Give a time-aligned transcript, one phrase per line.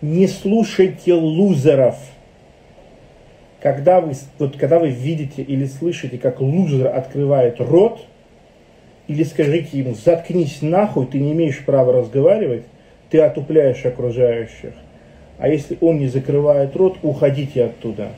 [0.00, 1.96] Не слушайте лузеров.
[3.60, 8.06] Когда вы, вот, когда вы видите или слышите, как лузер открывает рот,
[9.08, 12.62] или скажите ему, заткнись нахуй, ты не имеешь права разговаривать,
[13.10, 14.74] ты отупляешь окружающих.
[15.38, 18.10] А если он не закрывает рот, уходите оттуда.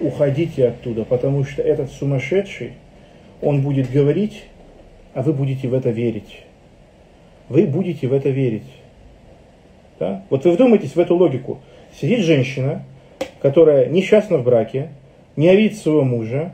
[0.00, 2.72] Уходите оттуда, потому что этот сумасшедший,
[3.40, 4.44] он будет говорить,
[5.14, 6.42] а вы будете в это верить.
[7.48, 8.77] Вы будете в это верить.
[9.98, 10.24] Да?
[10.30, 11.58] Вот вы вдумайтесь в эту логику.
[12.00, 12.84] Сидит женщина,
[13.40, 14.90] которая несчастна в браке,
[15.36, 16.52] не видит своего мужа,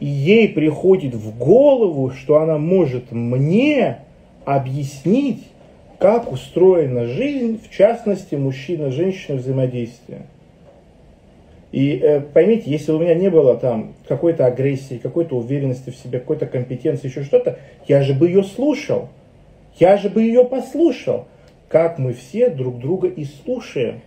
[0.00, 3.98] и ей приходит в голову, что она может мне
[4.44, 5.44] объяснить,
[5.98, 10.22] как устроена жизнь, в частности, мужчина-женщина взаимодействия.
[11.72, 16.20] И э, поймите, если у меня не было там какой-то агрессии, какой-то уверенности в себе,
[16.20, 19.08] какой-то компетенции, еще что-то, я же бы ее слушал.
[19.78, 21.26] Я же бы ее послушал.
[21.68, 24.00] Как мы все друг друга и слушаем.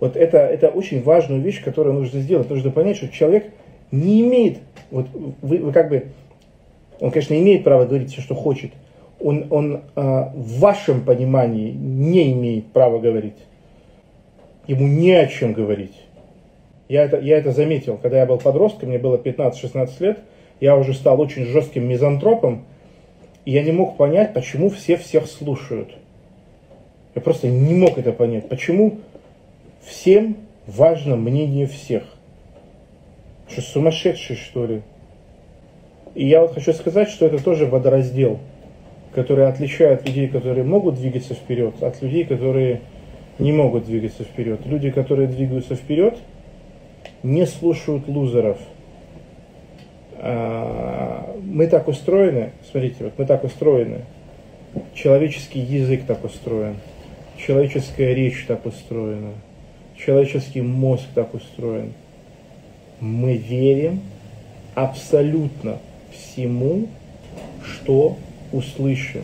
[0.00, 2.48] Вот это, это очень важная вещь, которую нужно сделать.
[2.48, 3.52] Нужно понять, что человек
[3.90, 4.58] не имеет,
[4.90, 5.06] вот
[5.42, 6.06] вы, вы как бы,
[7.00, 8.72] он, конечно, имеет право говорить все, что хочет,
[9.20, 13.36] он, он э, в вашем понимании не имеет права говорить.
[14.66, 15.94] Ему не о чем говорить.
[16.88, 20.18] Я это, я это заметил, когда я был подростком, мне было 15-16 лет,
[20.60, 22.64] я уже стал очень жестким мизантропом,
[23.44, 25.90] и я не мог понять, почему все всех слушают.
[27.14, 28.48] Я просто не мог это понять.
[28.48, 28.98] Почему
[29.82, 32.04] всем важно мнение всех?
[33.48, 34.82] Что, сумасшедший, что ли?
[36.14, 38.38] И я вот хочу сказать, что это тоже водораздел,
[39.14, 42.82] который отличает людей, которые могут двигаться вперед, от людей, которые
[43.38, 44.60] не могут двигаться вперед.
[44.66, 46.18] Люди, которые двигаются вперед,
[47.22, 48.58] не слушают лузеров.
[50.16, 54.00] А, мы так устроены, смотрите, вот мы так устроены,
[54.94, 56.76] человеческий язык так устроен,
[57.38, 59.32] человеческая речь так устроена,
[59.96, 61.92] человеческий мозг так устроен–
[63.00, 64.00] мы верим
[64.74, 65.78] абсолютно
[66.10, 66.88] всему,
[67.62, 68.16] что
[68.52, 69.22] услышим.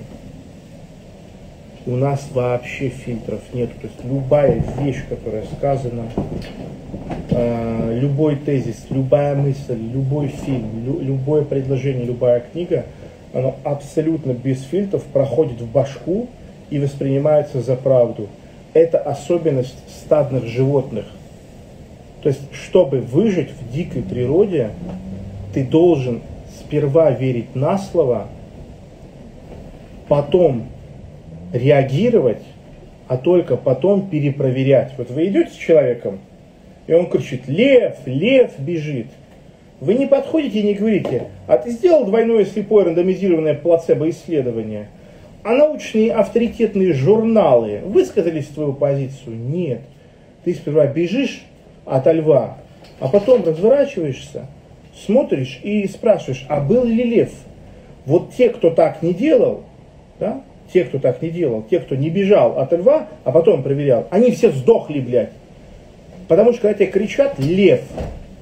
[1.86, 3.70] У нас вообще фильтров нет.
[3.80, 6.04] То есть любая вещь, которая сказана,
[7.30, 12.86] э, любой тезис, любая мысль, любой фильм, лю, любое предложение, любая книга,
[13.34, 16.28] оно абсолютно без фильтров проходит в башку
[16.70, 18.28] и воспринимается за правду.
[18.72, 21.06] Это особенность стадных животных–
[22.24, 24.70] то есть, чтобы выжить в дикой природе,
[25.52, 26.22] ты должен
[26.58, 28.28] сперва верить на слово,
[30.08, 30.64] потом
[31.52, 32.42] реагировать,
[33.08, 34.92] а только потом перепроверять.
[34.96, 36.18] Вот вы идете с человеком,
[36.86, 39.08] и он кричит, лев, лев бежит.
[39.80, 44.88] Вы не подходите и не говорите, а ты сделал двойное слепое рандомизированное плацебо-исследование,
[45.44, 49.36] а научные авторитетные журналы высказались в твою позицию?
[49.36, 49.82] Нет.
[50.44, 51.42] Ты сперва бежишь,
[51.84, 52.56] от льва,
[52.98, 54.46] а потом разворачиваешься,
[55.04, 57.30] смотришь и спрашиваешь, а был ли лев?
[58.06, 59.62] Вот те, кто так не делал,
[60.18, 64.06] да, те, кто так не делал, те, кто не бежал от льва, а потом проверял,
[64.10, 65.32] они все сдохли, блядь.
[66.28, 67.82] Потому что когда тебе кричат лев,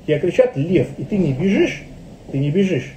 [0.07, 1.83] тебе кричат лев, и ты не бежишь,
[2.31, 2.93] ты не бежишь,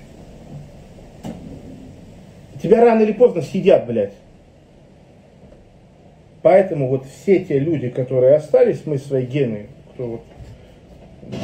[2.65, 4.13] тебя рано или поздно съедят, блядь.
[6.41, 10.21] Поэтому вот все те люди, которые остались, мы свои гены, кто вот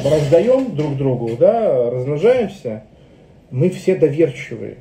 [0.04, 2.84] раздаем друг другу, да, размножаемся,
[3.50, 4.76] мы все доверчивые.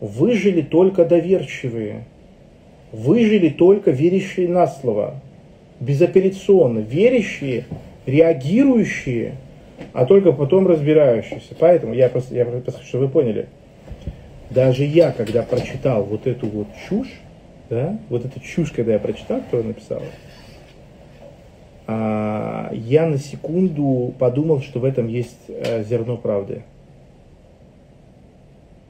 [0.00, 2.04] Выжили только доверчивые.
[2.92, 5.14] Выжили только верящие на слово.
[5.80, 6.80] Безапелляционно.
[6.80, 7.64] Верящие,
[8.06, 9.36] реагирующие,
[9.92, 11.54] а только потом разбирающиеся.
[11.58, 13.48] Поэтому я просто, я просто чтобы вы поняли.
[14.54, 17.20] Даже я, когда прочитал вот эту вот чушь,
[17.68, 20.00] да, вот эту чушь, когда я прочитал, кто написал,
[21.88, 26.62] а, я на секунду подумал, что в этом есть э, зерно правды.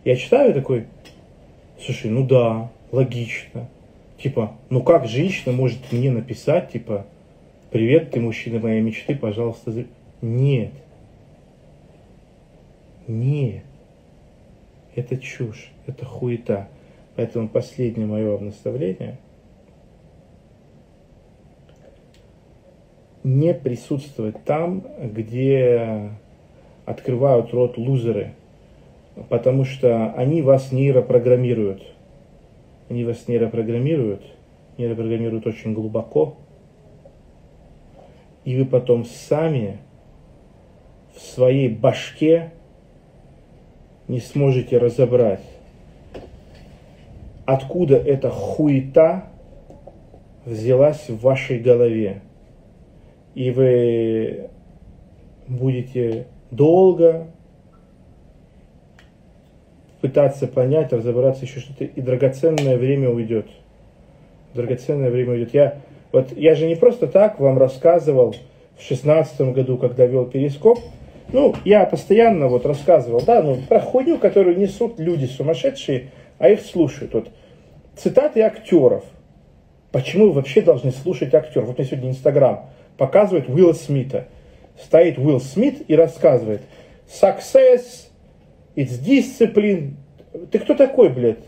[0.05, 0.85] Я читаю такой,
[1.81, 3.67] слушай, ну да, логично.
[4.19, 7.07] Типа, ну как женщина может мне написать, типа,
[7.71, 9.73] привет, ты мужчина моей мечты, пожалуйста.
[10.21, 10.73] Нет.
[13.09, 13.65] Нет.
[14.95, 16.69] Это чушь, это хуета.
[17.17, 19.19] Поэтому последнее мое наставление–
[23.25, 26.11] не присутствовать там, где
[26.85, 28.35] открывают рот лузеры,
[29.31, 31.83] потому что они вас нейропрограммируют.
[32.91, 34.23] Они вас нейропрограммируют,
[34.77, 36.37] нейропрограммируют очень глубоко,
[38.45, 39.79] и вы потом сами
[41.17, 42.53] в своей башке
[44.09, 45.41] не сможете разобрать,
[47.45, 49.25] откуда эта хуета
[50.45, 52.21] взялась в вашей голове.
[53.35, 54.51] И вы
[55.49, 57.27] будете долго
[60.01, 63.47] пытаться понять, разобраться еще что-то, и драгоценное время уйдет.
[64.53, 65.55] Драгоценное время уйдет.
[65.55, 65.79] Я,
[66.13, 68.37] вот, я же не просто так вам рассказывал
[68.77, 70.79] в шестнадцатом году, когда вел перископ,
[71.33, 76.61] ну, я постоянно вот рассказывал, да, ну, про хуйню, которую несут люди сумасшедшие, а их
[76.61, 77.15] слушают.
[77.15, 77.29] Вот
[77.97, 79.05] цитаты актеров.
[79.91, 81.69] Почему вы вообще должны слушать актеров?
[81.69, 84.29] Вот мне сегодня Инстаграм показывает Уилла Смита.
[84.81, 86.63] Стоит Уилл Смит и рассказывает.
[87.09, 88.09] Success,
[88.75, 89.95] it's discipline.
[90.51, 91.45] Ты кто такой, блядь?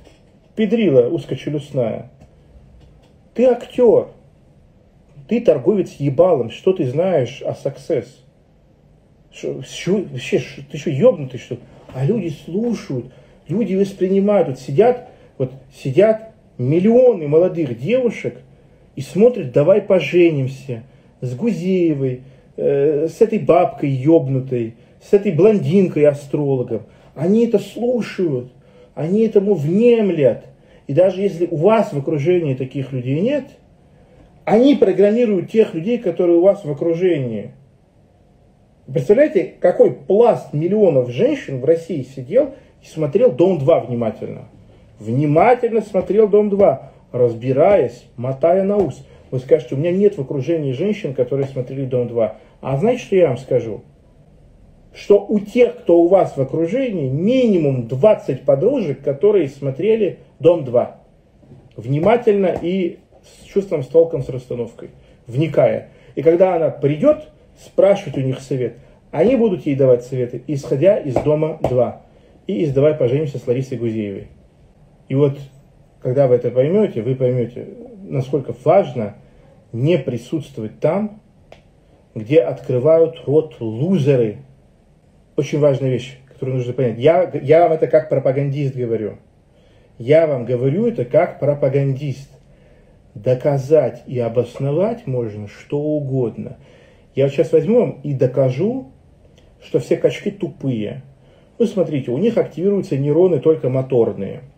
[0.55, 2.11] Педрила узкочелюстная.
[3.34, 4.08] Ты актер.
[5.29, 6.50] Ты торговец ебалом.
[6.50, 8.06] Что ты знаешь о success?
[9.37, 11.59] Что, вообще, ты что, ебнутый, что
[11.94, 13.12] А люди слушают,
[13.49, 14.49] люди воспринимают.
[14.49, 18.38] Вот сидят, вот сидят миллионы молодых девушек
[18.94, 20.85] и смотрят «Давай поженимся»
[21.21, 22.23] с Гузеевой,
[22.56, 26.85] э, с этой бабкой ебнутой, с этой блондинкой-астрологом.
[27.15, 28.50] Они это слушают,
[28.94, 30.47] они этому внемлят.
[30.87, 33.44] И даже если у вас в окружении таких людей нет,
[34.44, 37.50] они программируют тех людей, которые у вас в окружении.
[38.93, 44.49] Представляете, какой пласт миллионов женщин в России сидел и смотрел «Дом-2» внимательно–
[44.99, 46.79] внимательно смотрел «Дом-2»,
[47.12, 49.05] разбираясь, мотая на ус.
[49.31, 52.33] Вы скажете, у меня нет в окружении женщин, которые смотрели «Дом-2».
[52.61, 53.83] А знаете, что я вам скажу?
[54.94, 60.89] Что у тех, кто у вас в окружении, минимум 20 подружек, которые смотрели «Дом-2».
[61.77, 64.91] Внимательно и с чувством, с толком, с расстановкой.
[65.27, 65.91] Вникая.
[66.15, 68.76] И когда она придет, спрашивать у них совет.
[69.11, 72.03] Они будут ей давать советы, исходя из дома 2.
[72.47, 74.29] И из «Давай поженимся» с Ларисой Гузеевой.
[75.08, 75.38] И вот,
[76.00, 77.67] когда вы это поймете, вы поймете,
[78.03, 79.17] насколько важно
[79.73, 81.20] не присутствовать там,
[82.14, 84.38] где открывают рот лузеры.
[85.37, 86.99] Очень важная вещь, которую нужно понять.
[86.99, 89.19] Я, я вам это как пропагандист говорю.
[89.99, 92.31] Я вам говорю это как пропагандист.
[93.14, 96.58] Доказать и обосновать можно что угодно.
[97.17, 98.93] Я вот сейчас возьму и докажу,
[99.61, 101.03] что все качки тупые.
[101.59, 104.43] Вы смотрите, у них активируются нейроны только моторные–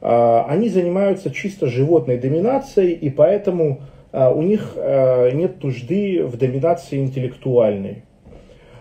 [0.00, 3.82] а, они занимаются чисто животной доминацией, и поэтому
[4.12, 8.04] а, у них а, нет нужды в доминации интеллектуальной.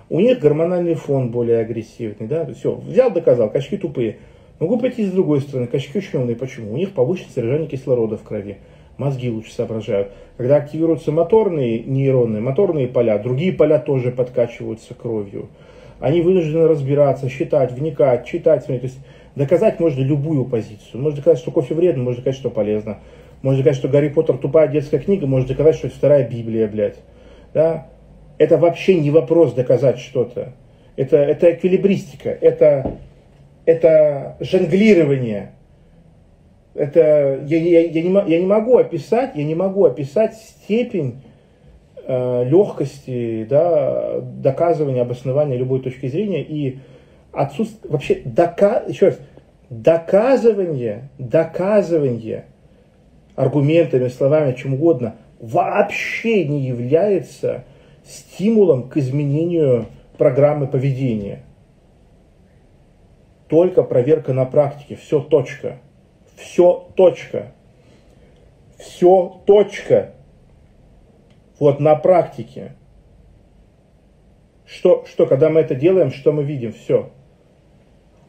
[0.10, 2.28] У них гормональный фон более агрессивный.
[2.28, 2.46] Да?
[2.54, 4.18] Все, взял, доказал, качки тупые.
[4.60, 6.36] Могу пойти с другой стороны, качки очень умные.
[6.36, 6.74] Почему?
[6.74, 8.58] У них повышенное содержание кислорода в крови.
[9.00, 10.10] Мозги лучше соображают.
[10.38, 15.48] Когда активируются моторные нейроны, моторные поля, другие поля тоже подкачиваются кровью.
[16.00, 18.68] Они вынуждены разбираться, считать, вникать, читать.
[18.68, 19.00] То есть
[19.40, 21.02] Доказать можно любую позицию.
[21.02, 23.00] Можно доказать, что кофе вредно, можно доказать, что полезно.
[23.42, 26.98] Можно доказать, что Гарри Поттер тупая детская книга, можно доказать, что это вторая Библия, блядь.
[27.54, 27.88] Да?
[28.38, 30.54] Это вообще не вопрос доказать что-то.
[30.98, 32.98] Это, это эквилибристика, это,
[33.64, 35.52] это жонглирование.
[36.74, 41.22] Это, я, я, я, не, я не могу описать, я не могу описать степень
[42.06, 46.80] э, легкости, да, доказывания, обоснования любой точки зрения и
[47.32, 49.20] отсутствие, вообще, дока, еще раз,
[49.70, 52.46] доказывание, доказывание
[53.36, 57.64] аргументами, словами, чем угодно, вообще не является
[58.04, 59.86] стимулом к изменению
[60.18, 61.44] программы поведения.
[63.48, 64.96] Только проверка на практике.
[64.96, 65.78] Все точка.
[66.40, 67.52] Все точка.
[68.78, 70.14] Все точка.
[71.60, 72.76] Вот на практике.
[74.66, 76.74] Что, что, когда мы это делаем, что мы видим?
[76.74, 77.12] Все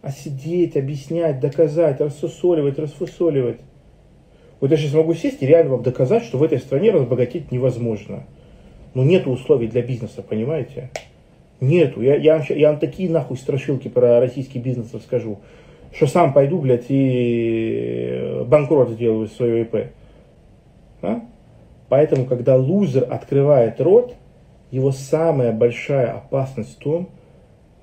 [0.03, 3.61] а сидеть, объяснять, доказать, рассусоливать, расфусоливать.
[4.61, 8.25] Вот я сейчас могу сесть и реально вам доказать, что в этой стране разбогатеть невозможно.
[8.95, 10.91] Но нет условий для бизнеса, понимаете?
[11.61, 12.03] Нету.
[12.03, 15.41] Я, я, я вам такие нахуй страшилки про российский бизнес расскажу,
[15.93, 19.93] что сам пойду, блядь, и банкрот сделаю из своего ИП.
[21.03, 21.23] А?
[21.89, 24.15] Поэтому, когда лузер открывает рот,
[24.71, 27.09] его самая большая опасность в том,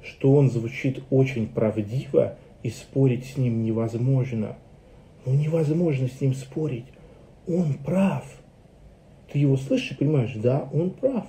[0.02, 4.58] что он звучит очень правдиво, и спорить с ним невозможно.
[5.26, 6.86] Ну, невозможно с ним спорить.
[7.48, 8.26] Он прав.
[9.32, 11.26] Ты его слышишь и понимаешь, да, он прав.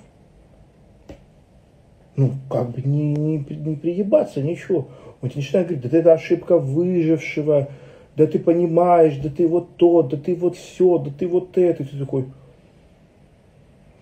[2.16, 4.88] Ну, как бы не, не, не приебаться, ничего.
[5.20, 7.68] Он тебе начинает говорить, да это ошибка выжившего,
[8.16, 11.82] да ты понимаешь, да ты вот то, да ты вот все, да ты вот это.
[11.82, 12.26] И ты такой,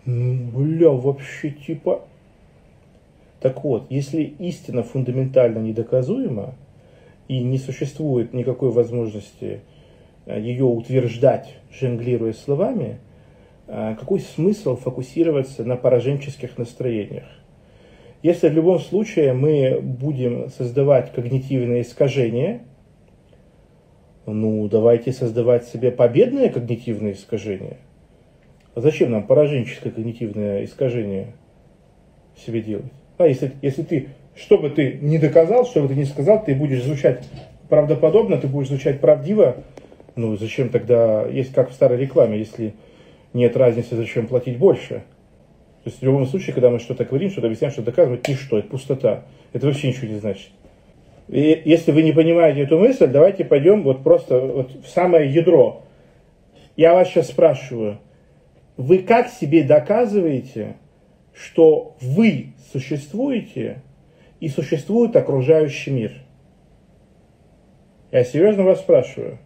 [0.04, 2.02] бля, вообще типа,
[3.40, 6.54] так вот, если истина фундаментально недоказуема
[7.28, 9.60] и не существует никакой возможности
[10.26, 12.98] э, ее утверждать, жонглируя словами,
[13.68, 17.24] а, какой смысл фокусироваться на пораженческих настроениях?
[18.22, 22.62] Если в любом случае мы будем создавать когнитивные искажения,
[24.26, 27.76] ну, давайте создавать себе победные когнитивные искажения.
[28.74, 31.34] А зачем нам пораженческое когнитивное искажение
[32.36, 32.92] себе делать?
[33.18, 36.54] А если, если ты, что бы ты не доказал, что бы ты не сказал, ты
[36.54, 37.26] будешь звучать
[37.68, 39.56] правдоподобно, ты будешь звучать правдиво,
[40.16, 42.74] ну зачем тогда, есть как в старой рекламе, если
[43.32, 45.04] нет разницы, зачем платить больше.
[45.86, 48.66] То есть в любом случае, когда мы что-то говорим, что-то объясняем, что доказывать, ничто, это
[48.66, 49.22] пустота.
[49.52, 50.48] Это вообще ничего не значит.
[51.28, 55.84] И если вы не понимаете эту мысль, давайте пойдем вот просто вот в самое ядро.
[56.74, 58.00] Я вас сейчас спрашиваю,
[58.76, 60.74] вы как себе доказываете,
[61.32, 63.80] что вы существуете
[64.40, 66.14] и существует окружающий мир?
[68.10, 69.38] Я серьезно вас спрашиваю.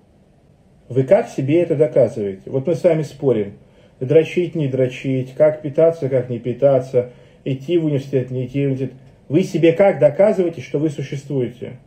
[0.89, 2.49] Вы как себе это доказываете?
[2.49, 3.59] Вот мы с вами спорим.
[4.01, 7.11] Дрочить, не дрочить, как питаться, как не питаться,
[7.45, 8.95] идти в университет, не идти в университет.
[9.29, 11.79] Вы себе как доказываете, что вы существуете?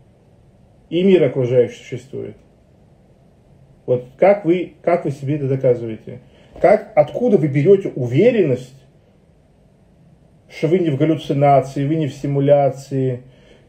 [0.90, 2.38] И мир окружающий существует.
[3.86, 6.22] Вот как вы, как вы себе это доказываете?
[6.62, 8.80] Как, откуда вы берете уверенность,
[10.50, 13.24] что вы не в галлюцинации, вы не в симуляции,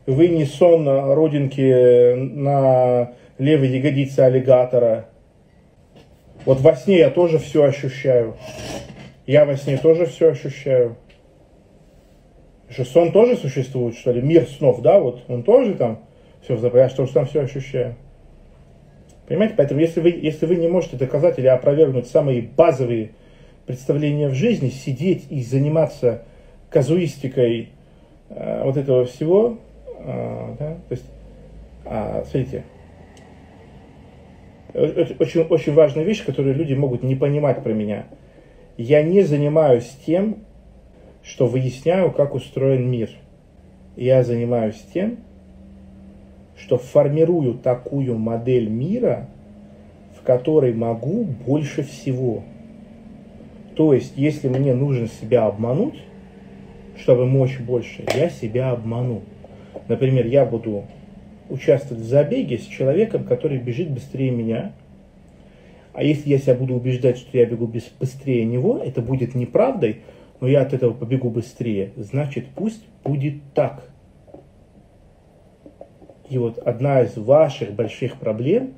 [0.06, 5.08] вы не сон на родинке на левой ягодице аллигатора.
[6.44, 8.36] Вот во сне я тоже все ощущаю.
[9.26, 10.96] Я во сне тоже все ощущаю.
[12.68, 14.20] Что сон тоже существует, что ли?
[14.20, 16.00] Мир снов, да, вот он тоже там
[16.42, 17.94] все я что там все ощущаю.
[19.26, 23.12] Понимаете, поэтому если вы, если вы не можете доказать или опровергнуть самые базовые
[23.66, 26.24] представления в жизни, сидеть и заниматься
[26.68, 27.70] казуистикой
[28.28, 29.58] э, вот этого всего,
[29.98, 31.04] э, да, то есть,
[31.86, 32.64] э, смотрите,
[34.75, 38.07] очень, очень важная вещь, которую люди могут не понимать про меня.
[38.76, 40.38] Я не занимаюсь тем,
[41.23, 43.11] что выясняю, как устроен мир.
[43.97, 45.19] Я занимаюсь тем,
[46.57, 49.28] что формирую такую модель мира,
[50.19, 52.43] в которой могу больше всего.
[53.76, 56.02] То есть, если мне нужно себя обмануть,
[56.97, 59.23] чтобы мочь больше, я себя обману.
[59.88, 60.85] Например, я буду
[61.48, 64.72] участвовать в забеге с человеком, который бежит быстрее меня.
[65.92, 67.70] А если я себя буду убеждать, что я бегу
[68.00, 70.02] быстрее него, это будет неправдой,
[70.40, 73.88] но я от этого побегу быстрее, значит пусть будет так.
[76.28, 78.74] И вот одна из ваших больших проблем,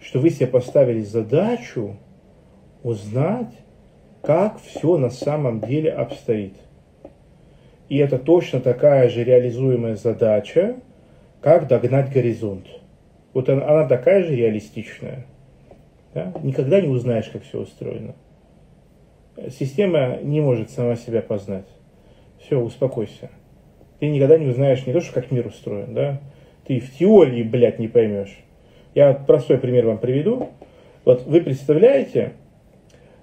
[0.00, 1.96] что вы себе поставили задачу
[2.82, 3.52] узнать,
[4.22, 6.54] как все на самом деле обстоит.
[7.88, 10.76] И это точно такая же реализуемая задача,
[11.46, 12.66] как догнать горизонт.
[13.32, 15.26] Вот она, она такая же реалистичная.
[16.12, 16.32] Да?
[16.42, 18.16] Никогда не узнаешь, как все устроено.
[19.56, 21.68] Система не может сама себя познать.
[22.40, 23.30] Все, успокойся.
[24.00, 26.20] Ты никогда не узнаешь не то, что как мир устроен, да?
[26.66, 28.36] Ты в теории, блядь, не поймешь.
[28.96, 30.48] Я простой пример вам приведу.
[31.04, 32.32] Вот вы представляете,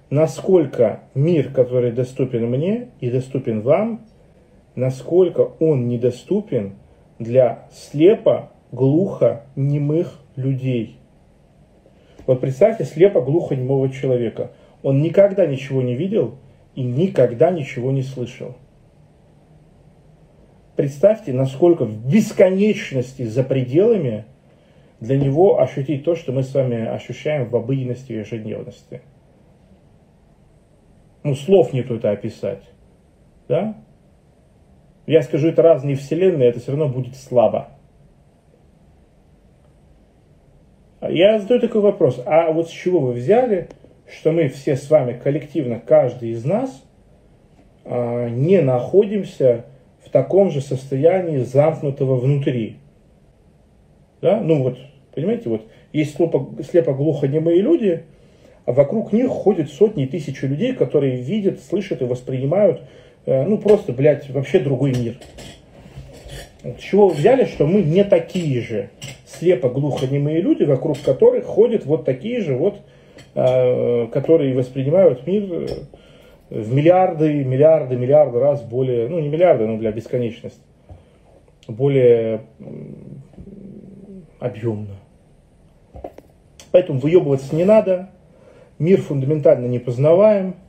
[0.08, 4.06] насколько мир, который доступен мне и доступен вам,
[4.76, 6.76] насколько он недоступен
[7.24, 10.98] для слепо, глухо, немых людей.
[12.26, 14.52] Вот представьте слепо, глухо, немого человека–
[14.84, 16.36] он никогда ничего не видел
[16.74, 18.54] и никогда ничего не слышал.
[20.76, 24.26] Представьте, насколько в бесконечности за пределами
[25.00, 29.00] для него ощутить то, что мы с вами ощущаем в обыденности и ежедневности.
[31.22, 32.64] Ну, слов нету это описать.
[33.48, 33.82] Да?
[35.06, 37.68] Я скажу, это разные вселенные, это все равно будет слабо.
[41.02, 43.68] Я задаю такой вопрос, а вот с чего вы взяли,
[44.10, 46.82] что мы все с вами коллективно, каждый из нас,
[47.84, 49.66] а, не находимся
[50.04, 52.78] в таком же состоянии замкнутого внутри.
[54.22, 54.40] Да?
[54.40, 54.78] Ну вот,
[55.14, 58.04] понимаете, вот есть слепо-глухонемые люди,
[58.64, 62.80] а вокруг них ходят сотни тысяч людей, которые видят, слышат и воспринимают,
[63.26, 65.16] ну просто, блядь, вообще другой мир.
[66.62, 68.90] С чего взяли, что мы не такие же
[69.26, 72.80] слепо-глухонемые люди, вокруг которых ходят вот такие же вот
[73.36, 75.66] Э, которые воспринимают мир э,
[76.50, 80.60] в миллиарды, миллиарды, миллиарды раз более, ну не миллиарды, но для бесконечности,
[81.66, 82.42] более
[84.38, 84.94] объемно.
[86.70, 88.10] Поэтому выебываться не надо,
[88.78, 90.63] мир фундаментально не познаваем, э,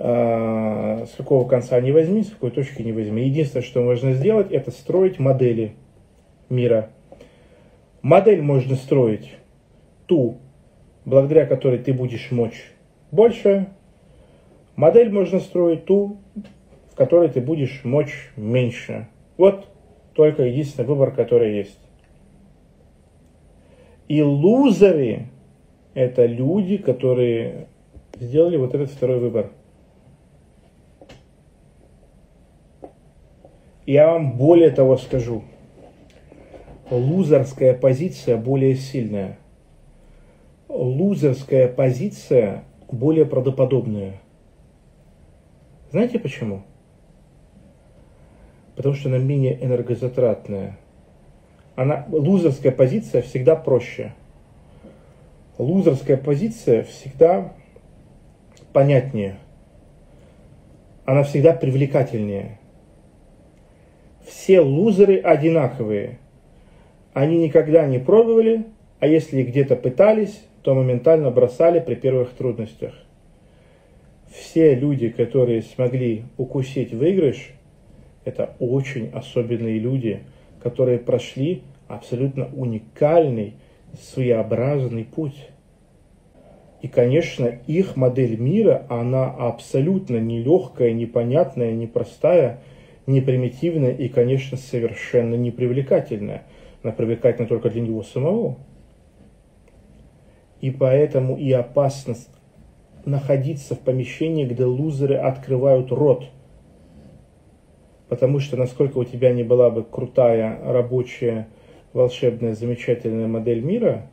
[0.00, 3.22] с какого конца не возьми, с какой точки не возьми.
[3.24, 5.74] Единственное, что можно сделать, это строить модели
[6.48, 6.88] мира.
[8.00, 9.36] Модель можно строить
[10.06, 10.38] ту,
[11.04, 12.72] благодаря которой ты будешь мочь
[13.10, 13.68] больше,
[14.76, 16.16] Модель можно строить ту,
[16.90, 19.08] в которой ты будешь мочь меньше.
[19.36, 19.68] Вот
[20.14, 21.78] только единственный выбор, который есть.
[24.08, 25.26] И лузеры–
[25.94, 27.68] это люди, которые
[28.18, 29.50] сделали вот этот второй выбор.
[33.90, 35.42] Я вам более того скажу.
[36.92, 39.36] Лузерская позиция более сильная.
[40.68, 44.20] Лузерская позиция более правдоподобная.
[45.90, 46.62] Знаете почему?
[48.76, 50.78] Потому что она менее энергозатратная.
[51.74, 54.14] Она, лузерская позиция всегда проще.
[55.58, 57.54] Лузерская позиция всегда
[58.72, 59.40] понятнее.
[61.06, 62.59] Она всегда привлекательнее.
[64.30, 66.18] Все лузеры одинаковые.
[67.12, 68.64] Они никогда не пробовали,
[69.00, 72.94] а если где-то пытались, то моментально бросали при первых трудностях.
[74.30, 77.50] Все люди, которые смогли укусить выигрыш,
[78.24, 80.20] это очень особенные люди,
[80.62, 83.54] которые прошли абсолютно уникальный,
[84.00, 85.48] своеобразный путь.
[86.82, 92.60] И, конечно, их модель мира, она абсолютно нелегкая, непонятная, непростая,
[93.10, 96.44] непримитивная и, конечно, совершенно непривлекательная.
[96.82, 98.56] Она привлекательна только для него самого.
[100.60, 102.30] И поэтому и опасность
[103.04, 106.26] находиться в помещении, где лузеры открывают рот.
[108.08, 111.48] Потому что насколько у тебя не была бы крутая, рабочая,
[111.92, 114.06] волшебная, замечательная модель мира,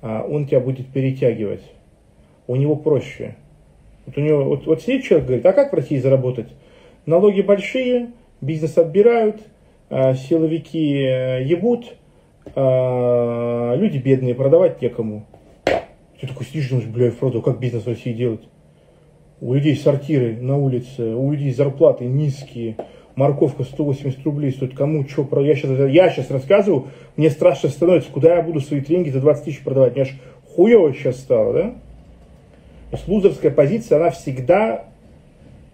[0.00, 1.62] а, он тебя будет перетягивать.
[2.46, 3.36] У него проще.
[4.04, 6.48] Вот, у него, вот, вот сидит человек, говорит, а как в России заработать?
[7.04, 9.42] Налоги большие, бизнес отбирают,
[9.90, 11.96] а, силовики э, ебут,
[12.54, 15.26] а, люди бедные, продавать некому.
[15.64, 18.42] Ты такой сидишь, думаешь, бля, Фродо, как бизнес в России делать?
[19.40, 22.76] У людей сортиры на улице, у людей зарплаты низкие,
[23.16, 25.42] морковка 180 рублей стоит, кому что, про...
[25.42, 29.44] я, сейчас, я сейчас рассказываю, мне страшно становится, куда я буду свои тренинги за 20
[29.44, 30.14] тысяч продавать, мне аж
[30.54, 31.62] хуево сейчас стало, да?
[32.90, 34.91] То есть лузерская позиция, она всегда э,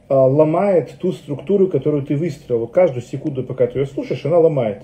[0.09, 2.61] ломает ту структуру, которую ты выстроил.
[2.61, 4.83] Вот каждую секунду, пока ты ее слушаешь, она ломает.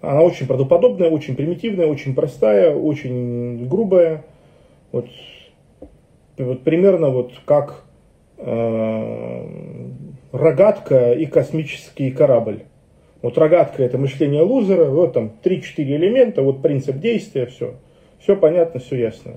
[0.00, 4.24] Она очень правдоподобная, очень примитивная, очень простая, очень грубая.
[4.92, 5.06] Вот,
[6.38, 7.84] вот примерно вот как
[8.38, 9.46] э,
[10.32, 12.62] рогатка и космический корабль.
[13.22, 17.74] Вот рогатка это мышление лузера, вот там 3-4 элемента, вот принцип действия, все.
[18.20, 19.32] Все понятно, все ясно.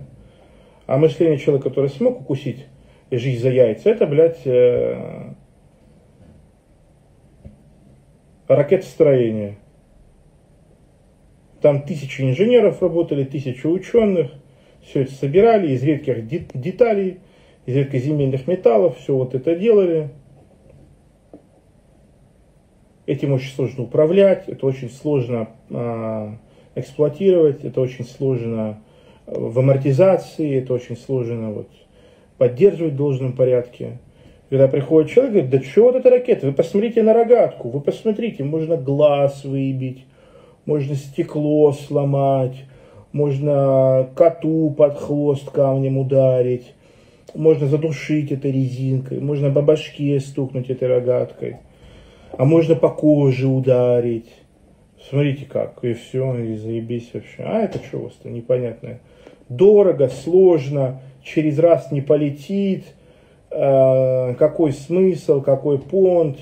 [0.86, 2.66] А мышление человека, который смог укусить
[3.18, 5.34] жизнь за яйца, это, блядь, э,
[8.48, 9.58] ракетостроение.
[11.62, 14.32] Там тысячи инженеров работали, тысячи ученых,
[14.82, 17.20] все это собирали из редких деталей,
[17.66, 20.10] из редкоземельных металлов, все вот это делали.
[23.06, 26.32] Этим очень сложно управлять, это очень сложно э,
[26.76, 28.82] эксплуатировать, это очень сложно
[29.26, 31.70] в амортизации, это очень сложно вот,
[32.40, 34.00] поддерживать в должном порядке.
[34.50, 38.44] Когда приходит человек, говорит, да что вот эта ракета, вы посмотрите на рогатку, вы посмотрите,
[38.44, 40.06] можно глаз выбить,
[40.66, 42.66] можно стекло сломать,
[43.12, 46.74] можно коту под хвост камнем ударить,
[47.36, 51.58] можно задушить этой резинкой, можно по башке стукнуть этой рогаткой,
[52.36, 54.30] а можно по коже ударить.
[55.10, 57.44] Смотрите как, и все, и заебись вообще.
[57.44, 59.00] А это что у вас-то непонятное?
[59.48, 61.02] Дорого, сложно,
[61.34, 62.86] через раз не полетит,
[63.52, 66.40] э, какой смысл, какой понт.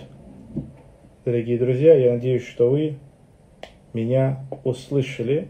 [1.26, 2.98] Дорогие друзья, я надеюсь, что вы
[3.94, 5.50] меня услышали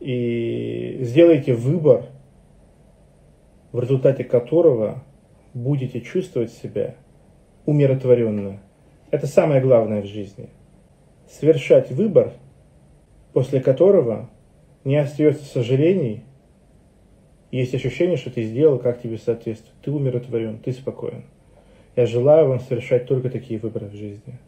[0.00, 2.06] и сделайте выбор,
[3.72, 5.02] в результате которого
[5.52, 6.94] будете чувствовать себя
[7.66, 8.60] умиротворенно.
[9.10, 10.48] Это самое главное в жизни.
[11.28, 12.32] Совершать выбор,
[13.32, 14.30] после которого
[14.84, 16.22] не остается сожалений,
[17.56, 19.74] есть ощущение, что ты сделал, как тебе соответствует.
[19.82, 21.24] Ты умиротворен, ты спокоен.
[21.96, 24.38] Я желаю вам совершать только такие выборы в жизни.